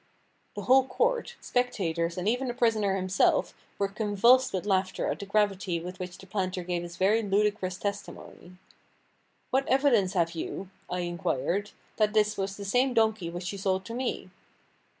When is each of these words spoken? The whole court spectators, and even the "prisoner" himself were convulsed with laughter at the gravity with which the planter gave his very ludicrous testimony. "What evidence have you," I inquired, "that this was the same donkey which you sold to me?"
The 0.55 0.63
whole 0.63 0.85
court 0.87 1.35
spectators, 1.41 2.17
and 2.17 2.27
even 2.27 2.47
the 2.47 2.55
"prisoner" 2.55 2.95
himself 2.95 3.53
were 3.77 3.87
convulsed 3.87 4.51
with 4.51 4.65
laughter 4.65 5.05
at 5.11 5.19
the 5.19 5.27
gravity 5.27 5.79
with 5.79 5.99
which 5.99 6.17
the 6.17 6.25
planter 6.25 6.63
gave 6.63 6.81
his 6.81 6.97
very 6.97 7.21
ludicrous 7.21 7.77
testimony. 7.77 8.53
"What 9.51 9.67
evidence 9.67 10.13
have 10.13 10.31
you," 10.31 10.71
I 10.89 11.01
inquired, 11.01 11.69
"that 11.97 12.13
this 12.13 12.35
was 12.35 12.57
the 12.57 12.65
same 12.65 12.95
donkey 12.95 13.29
which 13.29 13.51
you 13.51 13.59
sold 13.59 13.85
to 13.85 13.93
me?" 13.93 14.31